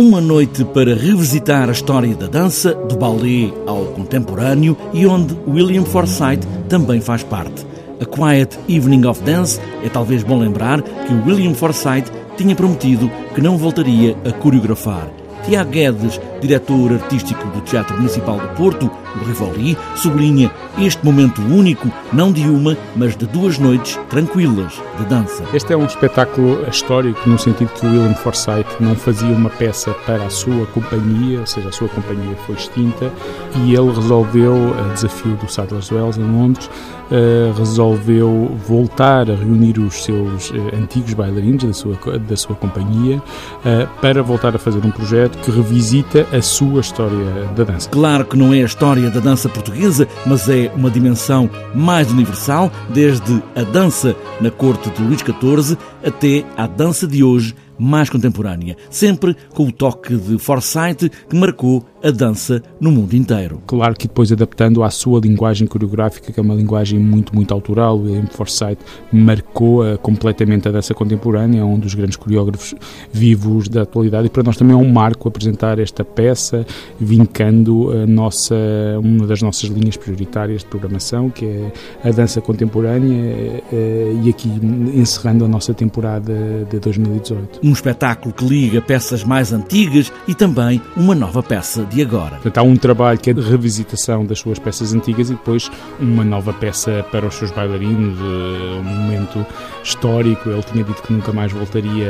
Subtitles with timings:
[0.00, 5.84] Uma noite para revisitar a história da dança, do ballet ao contemporâneo e onde William
[5.84, 7.66] Forsythe também faz parte.
[8.00, 13.42] A Quiet Evening of Dance é talvez bom lembrar que William Forsythe tinha prometido que
[13.42, 15.19] não voltaria a coreografar.
[15.50, 18.88] Tiago Guedes, diretor artístico do Teatro Municipal do Porto,
[19.20, 20.48] o Rivoli, sublinha
[20.78, 25.42] este momento único, não de uma, mas de duas noites tranquilas de dança.
[25.52, 30.24] Este é um espetáculo histórico no sentido que William Forsythe não fazia uma peça para
[30.24, 33.10] a sua companhia, ou seja, a sua companhia foi extinta
[33.56, 36.70] e ele resolveu, a desafio do Sadler's Wells em Londres,
[37.10, 43.16] Uh, resolveu voltar a reunir os seus uh, antigos bailarinos da sua, da sua companhia
[43.16, 47.88] uh, para voltar a fazer um projeto que revisita a sua história da dança.
[47.88, 52.70] Claro que não é a história da dança portuguesa, mas é uma dimensão mais universal,
[52.90, 58.76] desde a dança na corte de Luís XIV até à dança de hoje mais contemporânea,
[58.90, 63.62] sempre com o toque de Forsyth que marcou a dança no mundo inteiro.
[63.66, 67.98] Claro que depois adaptando à sua linguagem coreográfica, que é uma linguagem muito, muito autoral,
[67.98, 68.82] William Forsythe
[69.12, 72.74] marcou uh, completamente a dança contemporânea, é um dos grandes coreógrafos
[73.12, 76.66] vivos da atualidade e para nós também é um marco apresentar esta peça,
[76.98, 78.54] vincando a nossa,
[79.02, 81.72] uma das nossas linhas prioritárias de programação, que é
[82.04, 84.48] a dança contemporânea uh, e aqui
[84.94, 87.60] encerrando a nossa temporada de 2018.
[87.70, 92.32] Um espetáculo que liga peças mais antigas e também uma nova peça de agora.
[92.32, 96.24] Portanto, há um trabalho que é de revisitação das suas peças antigas e depois uma
[96.24, 99.46] nova peça para os seus bailarinos, eh, um momento
[99.84, 100.50] histórico.
[100.50, 102.08] Ele tinha dito que nunca mais voltaria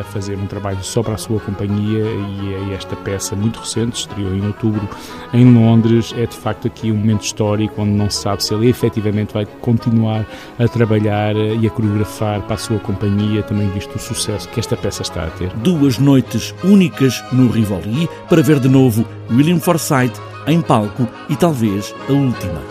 [0.00, 4.34] a, fazer um trabalho só para a sua companhia e esta peça muito recente, estreou
[4.34, 4.88] em outubro
[5.32, 8.68] em Londres, é de facto aqui um momento histórico onde não se sabe se ele
[8.68, 10.26] efetivamente vai continuar
[10.58, 14.76] a trabalhar e a coreografar para a sua companhia, também visto o sucesso que esta
[14.76, 15.50] peça está a ter.
[15.56, 21.94] Duas noites únicas no Rivoli para ver de novo William Forsythe em palco e talvez
[22.08, 22.62] a última.